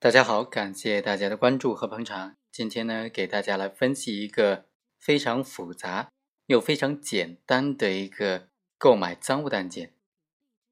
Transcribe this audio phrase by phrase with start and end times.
[0.00, 2.36] 大家好，感谢大家的关注和捧场。
[2.52, 4.66] 今天呢，给大家来分析一个
[4.96, 6.12] 非常复杂
[6.46, 8.48] 又非常简单的一个
[8.78, 9.96] 购买赃物的案件。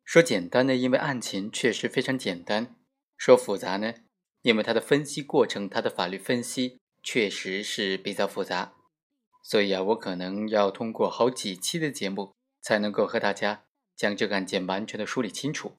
[0.04, 2.76] 说简单呢，因为案情确实非常简单；
[3.16, 3.94] 说复杂呢，
[4.42, 8.74] 因为它的分析过程、它的法律分析确实是比较复杂。
[9.42, 12.32] 所以啊，我可能要通过好几期的节目，
[12.62, 13.64] 才能够和大家
[13.96, 15.72] 将这个案件完全的梳理清楚。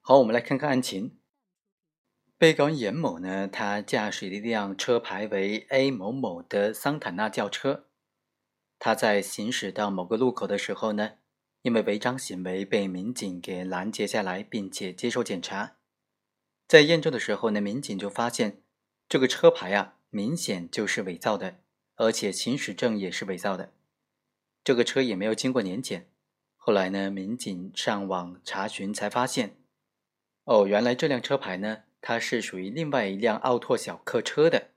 [0.00, 1.17] 好，我们来看看案情。
[2.38, 7.86] 被告人严某呢，他驾驶一辆车牌为 A 某某的桑塔纳轿车，
[8.78, 11.14] 他在行驶到某个路口的时候呢，
[11.62, 15.78] 因为违章行为被民警给拦截下来，并且接受检查。
[16.68, 18.62] 在验证的时候呢，民警就发现
[19.08, 21.58] 这个车牌啊，明显就是伪造的，
[21.96, 23.72] 而且行驶证也是伪造的，
[24.62, 26.08] 这个车也没有经过年检。
[26.56, 29.56] 后来呢，民警上网查询才发现，
[30.44, 31.78] 哦，原来这辆车牌呢。
[32.00, 34.70] 它是属于另外一辆奥拓小客车的，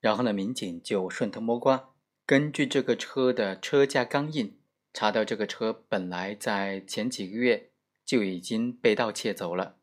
[0.00, 1.94] 然后呢，民警就顺藤摸瓜，
[2.26, 4.58] 根据这个车的车架钢印，
[4.92, 7.70] 查到这个车本来在前几个月
[8.04, 9.76] 就已经被盗窃走了，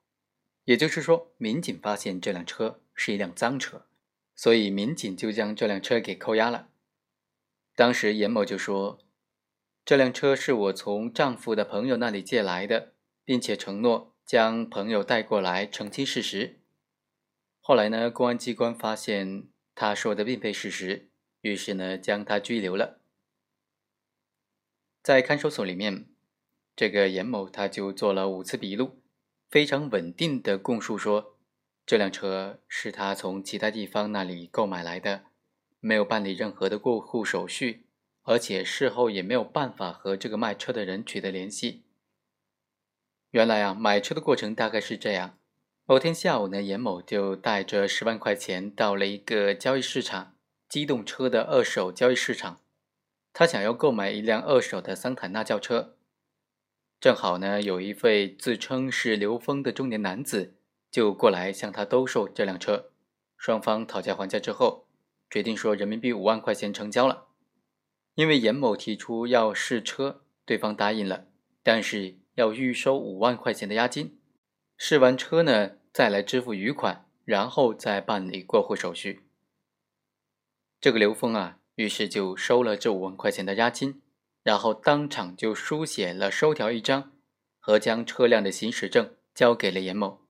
[0.66, 3.88] 也就是说，民警发现这辆车是一辆赃车，
[4.36, 6.70] 所以民警就将这辆车给扣押了。
[7.76, 9.00] 当时严某就说
[9.86, 16.60] ：“这辆车是我从丈夫的朋友那里借来的，并且承诺。”将朋友带过来澄清事实。
[17.62, 23.00] 后来呢，公安机关发现他说的并非事实，于是呢，将他拘留了。
[25.02, 26.10] 在看守所里面，
[26.76, 29.02] 这个严某他就做了五次笔录，
[29.50, 31.38] 非常稳定的供述说，
[31.86, 35.28] 这辆车是他从其他地方那里购买来的，
[35.80, 37.86] 没有办理任何的过户手续，
[38.24, 41.86] 而且事后也没有办法和这个卖车的人取得联系。
[43.32, 45.38] 原来啊，买车的过程大概是这样：
[45.86, 50.36] 某天下午呢，严某就带着十万块钱到了一个交易市场——
[50.70, 52.62] 机动车的二手交易市场。
[53.34, 55.98] 他想要购买一辆二手的桑塔纳轿车。
[57.02, 60.56] 正好呢，有一位自称是刘峰的中年男子
[60.90, 62.92] 就过来向他兜售这辆车。
[63.36, 64.88] 双方讨价还价之后，
[65.30, 67.26] 决定说人民币五万块钱成交了。
[68.16, 71.28] 因为严某提出要试车，对方答应了，
[71.62, 72.16] 但是。
[72.38, 74.20] 要预收五万块钱的押金，
[74.78, 79.24] 试完车呢，再来支付余款，然后再办理过户手续。
[80.80, 84.04] 这个刘峰啊，于是就收了这五万块钱的押金，
[84.44, 87.12] 然后当场就书写了收条一张，
[87.60, 90.22] 和将车辆的行驶证交给了严某。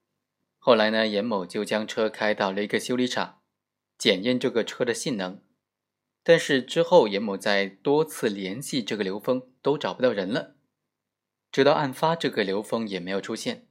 [0.59, 3.41] 后来呢，严某就将车开到了一个修理厂，
[3.97, 5.41] 检验这个车的性能。
[6.24, 10.56] 但是之后，严某在多次联系这个刘峰，都找不到人了。
[11.57, 13.66] 直到案发，这个刘峰也没有出现。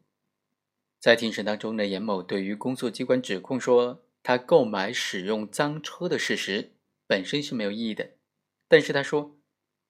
[0.99, 6.73] 在庭审当中呢，严某对于公诉机关指控说他购买使用赃车的事实
[7.07, 8.15] 本身是没有异议的，
[8.67, 9.37] 但是他说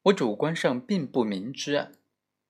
[0.02, 1.88] 我主观上并不明知啊，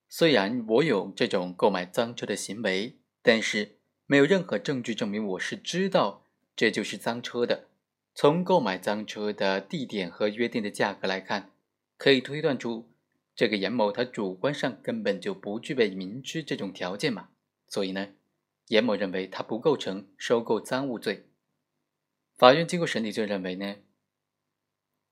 [0.08, 3.76] 虽然我有这种购买赃车的行为，但是
[4.06, 6.24] 没有任何证据证明我是知道
[6.56, 7.68] 这就是赃车的。
[8.16, 11.52] 从购买赃车的地点和约定的价格来看，
[11.96, 12.88] 可以推断出。
[13.36, 17.28] 这个严某他主观上根本就不具备明知这种条件嘛，
[17.68, 18.08] 所以呢，
[18.68, 21.26] 严某认为他不构成收购赃物罪。
[22.34, 23.76] 法院经过审理就认为呢，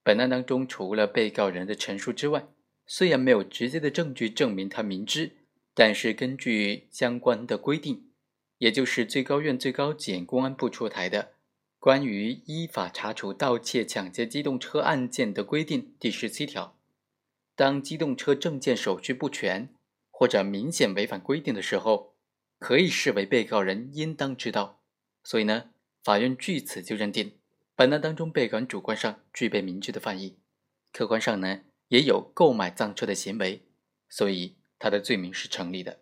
[0.03, 2.47] 本案当中除了被告人的陈述之外，
[2.87, 5.33] 虽然没有直接的证据证明他明知，
[5.75, 8.11] 但是根据相关的规定，
[8.57, 11.23] 也就是最高院最高检公安部出台的
[11.79, 16.79] 《关于依法查处盗窃、抢劫机动车案件的规定》第十七条。
[17.57, 19.69] 当机动车证件手续不全
[20.11, 22.15] 或者明显违反规定的时候，
[22.59, 24.81] 可以视为被告人应当知道。
[25.23, 25.71] 所以呢，
[26.03, 27.39] 法院据此就认定
[27.75, 30.37] 本案当中被告人主观上具备明确的犯意，
[30.93, 33.63] 客观上呢也有购买赃车的行为，
[34.09, 36.01] 所以他的罪名是成立的。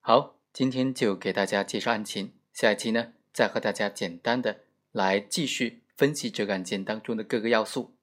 [0.00, 4.60] 好，今天就给大家介绍案情，下一期呢再和大家简单的
[4.92, 7.93] 来继续分析这个案件当中的各个要素。